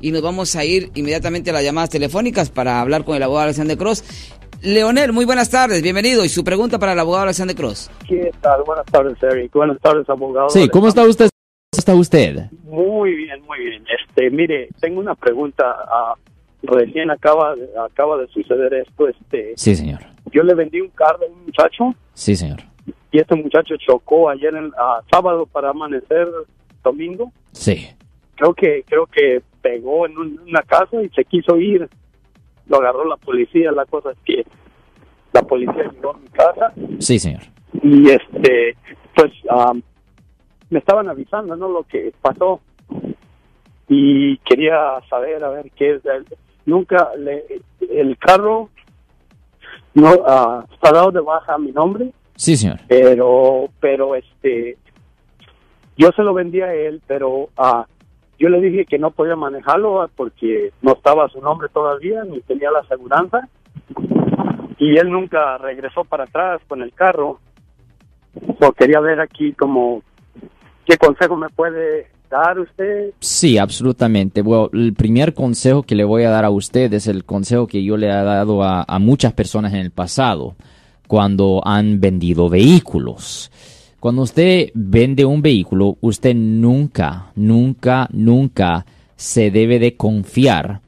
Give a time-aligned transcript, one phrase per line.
[0.00, 3.46] y nos vamos a ir inmediatamente a las llamadas telefónicas para hablar con el abogado
[3.46, 4.04] Alexander Cross.
[4.62, 6.24] Leonel, muy buenas tardes, bienvenido.
[6.24, 7.90] Y su pregunta para el abogado Alexander Cross.
[8.08, 8.62] ¿Qué tal?
[8.64, 9.52] Buenas tardes, Eric.
[9.52, 10.50] Buenas tardes, abogado.
[10.50, 11.28] Sí, ¿cómo está usted?
[11.72, 12.46] ¿Cómo está usted?
[12.62, 13.84] Muy bien, muy bien.
[14.06, 15.64] Este, mire, tengo una pregunta.
[15.88, 16.14] ah,
[16.62, 19.08] recién acaba, acaba de suceder esto.
[19.08, 19.98] Este, Sí, señor.
[20.32, 22.60] yo le vendí un carro a un muchacho Sí, señor.
[23.10, 26.28] y este muchacho chocó ayer, en, ah, sábado para amanecer
[26.84, 27.32] domingo.
[27.50, 27.88] Sí.
[28.38, 31.88] Creo que, creo que pegó en un- una casa y se quiso ir.
[32.68, 33.72] Lo agarró la policía.
[33.72, 34.46] La cosa es que
[35.32, 37.42] la policía llegó a mi casa Sí, señor.
[37.82, 38.76] y este
[39.14, 39.82] pues am,
[40.70, 42.60] me estaban avisando no lo que pasó
[43.88, 46.26] y quería saber a ver qué es el-
[46.66, 47.44] nunca le,
[47.90, 48.68] el carro
[49.94, 52.78] no ah, está dado de baja a mi nombre Sí, señor.
[52.88, 54.76] pero pero este
[55.96, 57.86] yo se lo vendí a él pero ah,
[58.38, 62.40] yo le dije que no podía manejarlo ah, porque no estaba su nombre todavía ni
[62.40, 63.48] tenía la aseguranza
[64.78, 67.40] y él nunca regresó para atrás con el carro
[68.60, 70.02] so, quería ver aquí como
[70.86, 74.42] qué consejo me puede dar usted Sí, absolutamente.
[74.42, 77.82] Bueno, el primer consejo que le voy a dar a usted es el consejo que
[77.82, 80.54] yo le he dado a, a muchas personas en el pasado
[81.06, 83.50] cuando han vendido vehículos.
[84.00, 90.80] Cuando usted vende un vehículo, usted nunca, nunca, nunca se debe de confiar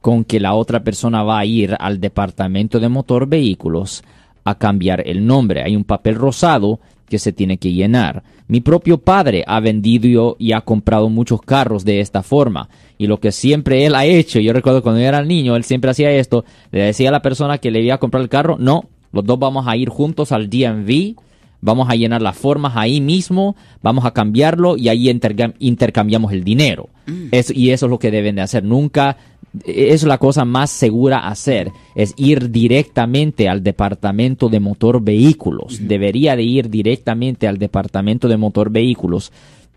[0.00, 4.04] con que la otra persona va a ir al departamento de motor vehículos
[4.44, 5.62] a cambiar el nombre.
[5.62, 8.22] Hay un papel rosado que se tiene que llenar.
[8.46, 12.68] Mi propio padre ha vendido y ha comprado muchos carros de esta forma.
[12.96, 15.90] Y lo que siempre él ha hecho, yo recuerdo cuando yo era niño, él siempre
[15.90, 18.84] hacía esto, le decía a la persona que le iba a comprar el carro, no,
[19.10, 21.16] los dos vamos a ir juntos al DMV,
[21.62, 26.44] vamos a llenar las formas ahí mismo, vamos a cambiarlo y ahí intercam- intercambiamos el
[26.44, 26.90] dinero.
[27.30, 28.62] Eso- y eso es lo que deben de hacer.
[28.64, 29.16] Nunca,
[29.64, 35.02] eso es la cosa más segura a hacer, es ir directamente al departamento de motor
[35.02, 35.78] vehículos.
[35.86, 39.32] Debería de ir directamente al departamento de motor vehículos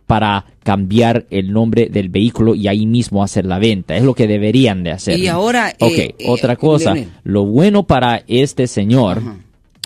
[0.08, 3.96] para cambiar el nombre del vehículo y ahí mismo hacer la venta.
[3.96, 5.18] Es lo que deberían de hacer.
[5.18, 6.94] Y ahora, eh, Ok, eh, otra cosa.
[6.94, 7.14] Leonel.
[7.24, 9.38] Lo bueno para este señor Ajá.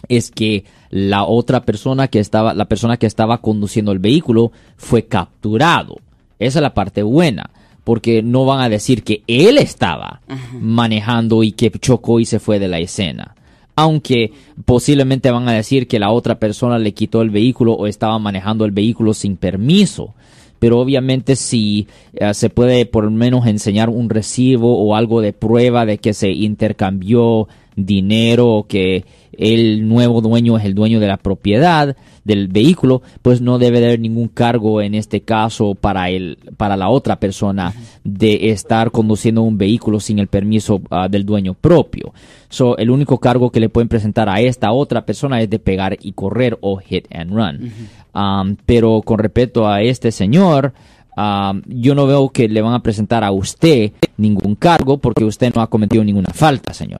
[0.07, 5.05] Es que la otra persona que estaba, la persona que estaba conduciendo el vehículo fue
[5.05, 5.97] capturado.
[6.39, 7.49] Esa es la parte buena,
[7.83, 10.21] porque no van a decir que él estaba
[10.53, 13.35] manejando y que chocó y se fue de la escena.
[13.75, 14.33] Aunque
[14.65, 18.65] posiblemente van a decir que la otra persona le quitó el vehículo o estaba manejando
[18.65, 20.13] el vehículo sin permiso.
[20.59, 25.31] Pero obviamente si eh, se puede por lo menos enseñar un recibo o algo de
[25.31, 29.05] prueba de que se intercambió dinero o que
[29.39, 31.95] el nuevo dueño es el dueño de la propiedad
[32.25, 36.75] del vehículo, pues no debe de haber ningún cargo en este caso para el para
[36.75, 37.73] la otra persona
[38.03, 42.13] de estar conduciendo un vehículo sin el permiso ah, del dueño propio.
[42.49, 45.97] So, el único cargo que le pueden presentar a esta otra persona es de pegar
[46.01, 47.71] y correr o hit and run.
[48.13, 50.73] Um, pero con respecto a este señor,
[51.15, 55.53] um, yo no veo que le van a presentar a usted ningún cargo porque usted
[55.55, 56.99] no ha cometido ninguna falta, señor.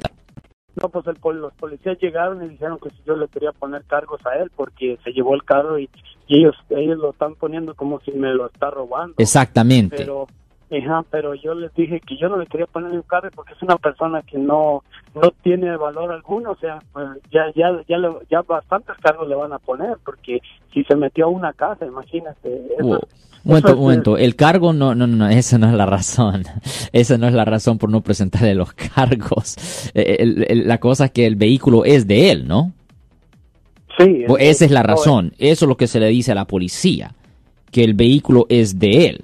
[0.82, 4.20] No pues el, los policías llegaron y dijeron que si yo le quería poner cargos
[4.26, 5.90] a él porque se llevó el carro y,
[6.28, 9.98] y ellos ellos lo están poniendo como si me lo está robando Exactamente.
[9.98, 10.28] pero
[10.72, 13.62] ajá, pero yo les dije que yo no le quería poner un carro porque es
[13.62, 14.84] una persona que no
[15.16, 19.36] no tiene valor alguno, o sea, pues, ya ya ya le- ya bastantes cargos le
[19.36, 20.40] van a poner porque
[20.74, 22.50] si se metió a una casa, imagínate.
[22.78, 22.98] eso- Wow.
[22.98, 23.08] eso
[23.44, 24.18] momento, momento.
[24.18, 26.44] El cargo no, no, no, no, esa no es la razón.
[26.94, 29.56] Esa no es la razón por no presentarle los cargos.
[29.96, 32.72] Eh, el- el- la cosa es que el vehículo es de él, ¿no?
[33.98, 35.34] Sí, Pues esa es la no, razón.
[35.40, 37.12] Eso es lo que se le dice a la policía.
[37.72, 39.24] Que el vehículo es de él.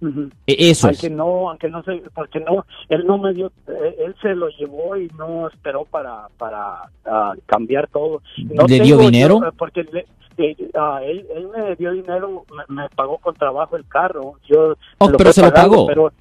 [0.00, 0.30] Ujú.
[0.46, 1.02] E- Eso es.
[1.02, 4.48] aunque no aunque no sé porque no él no me dio eh, él se lo
[4.48, 9.40] llevó y no esperó para para ah, cambiar todo no ¿Le dio tengo dinero?
[9.40, 10.06] yo, eh, porque le-
[10.38, 14.74] eh, ah, él, él me dio dinero me, me pagó con trabajo el carro yo
[14.98, 15.86] Oh, pero se lo pagando, pagó.
[15.86, 16.12] pero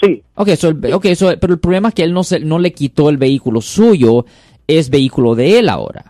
[0.00, 2.58] sí Ok, so el- ok, so- pero el problema es que él no, se, no
[2.58, 4.24] le quitó el vehículo suyo,
[4.66, 6.07] es vehículo de él ahora.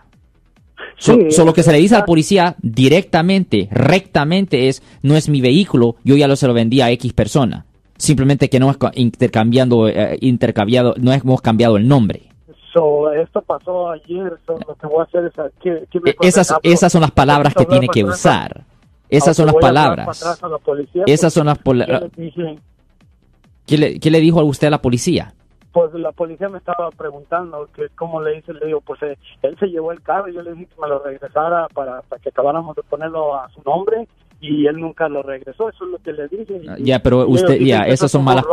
[0.99, 5.15] So, Sí, so lo que se le dice a la policía directamente, rectamente es, no
[5.15, 7.65] es mi vehículo, yo ya lo se lo vendí a X persona.
[7.97, 12.23] Simplemente que no es intercambiando, eh, intercambiado, no hemos cambiado el nombre.
[12.73, 16.53] so, esto pasó ayer so, lo que voy a hacer es ¿qué- qué me Esas,
[16.61, 18.63] esas son las palabras que tiene que usar.
[19.09, 20.23] Esas son las palabras.
[21.07, 22.59] Esas son las porque pala- yo les dije,
[23.65, 25.33] ¿Qué le, qué le dijo a usted a la policía?
[25.71, 29.55] Pues la policía me estaba preguntando que cómo le hice, le digo, pues eh, él
[29.59, 32.29] se llevó el carro y yo le dije que me lo regresara para, para que
[32.29, 34.07] acabáramos de ponerlo a su nombre
[34.41, 36.61] y él nunca lo regresó, eso es lo que le dije.
[36.67, 38.45] Ah, ya, pero usted, ya, esas son malas.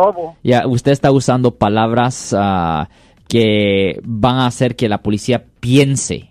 [0.42, 2.86] Ya, usted está usando palabras uh,
[3.28, 6.30] que van a hacer que la policía piense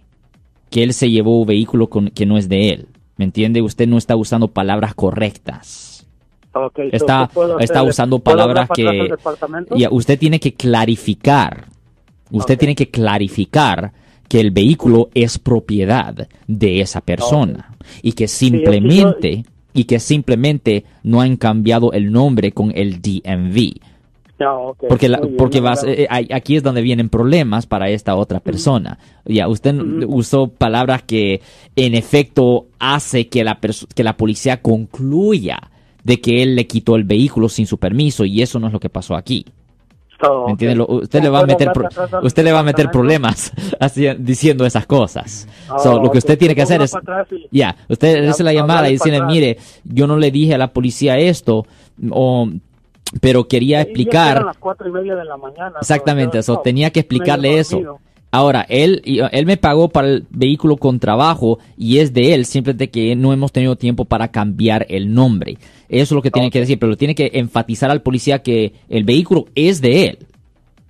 [0.69, 2.87] que él se llevó un vehículo con, que no es de él.
[3.17, 3.61] ¿Me entiende?
[3.61, 5.94] Usted no está usando palabras correctas.
[6.91, 7.29] Está,
[7.59, 9.13] está usando palabras que...
[9.75, 11.65] Ya, usted tiene que clarificar.
[12.31, 13.91] Usted tiene que clarificar
[14.27, 21.19] que el vehículo es propiedad de esa persona y que simplemente y que simplemente no
[21.21, 23.73] han cambiado el nombre con el DMV.
[24.89, 28.97] Porque, porque vas, eh, aquí es donde vienen problemas para esta otra persona.
[29.25, 29.75] Ya, usted
[30.07, 31.41] usó palabras que
[31.75, 33.59] en efecto hace que la,
[33.93, 35.59] que la policía concluya
[36.05, 38.79] de que él le quitó el vehículo sin su permiso y eso no es lo
[38.79, 39.43] que pasó aquí.
[40.47, 40.85] entiende?
[40.87, 41.71] Usted le va a meter,
[42.21, 45.47] usted le va a meter problemas así, diciendo esas cosas.
[45.83, 46.95] lo que usted tiene que hacer es,
[47.51, 51.17] ya, usted hace la llamada y dice, mire, yo no le dije a la policía
[51.17, 51.65] esto,
[52.11, 52.49] o
[53.19, 54.43] pero quería explicar.
[54.45, 55.77] las cuatro y media de la mañana.
[55.79, 57.99] Exactamente, eso tenía que explicarle eso.
[58.35, 62.89] Ahora, él, él me pagó para el vehículo con trabajo y es de él, simplemente
[62.89, 65.53] que no hemos tenido tiempo para cambiar el nombre.
[65.87, 69.05] Eso es lo que tiene que decir, pero tiene que enfatizar al policía que el
[69.05, 70.17] vehículo es de él,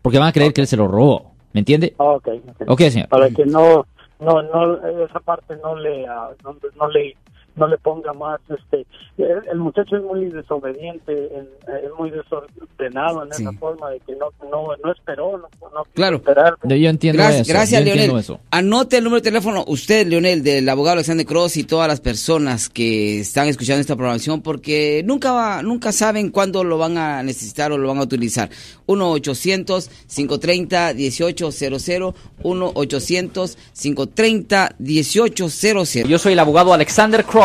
[0.02, 1.34] porque van a creer que él se lo robó.
[1.54, 1.94] ¿Me entiende?
[1.98, 2.30] Ok,
[2.66, 3.10] ok, señor.
[3.10, 3.86] Para que no,
[4.20, 6.30] no, no, esa parte no le, ah,
[6.80, 7.16] no le
[7.56, 8.86] no le ponga más este
[9.18, 14.68] el, muchacho es muy desobediente es muy desordenado en esa forma de que no no,
[14.84, 16.22] no esperó no, claro.
[16.64, 18.12] yo entiendo gracias, eso, gracias Leonel.
[18.52, 22.70] anote el número de teléfono usted Leonel del abogado Alexander Cross y todas las personas
[22.70, 27.72] que están escuchando esta programación porque nunca va, nunca saben cuándo lo van a necesitar
[27.72, 28.50] o lo van a utilizar.
[28.86, 37.45] 1 800 530 1800 1 800 530 1800 yo soy el abogado Alexander Cross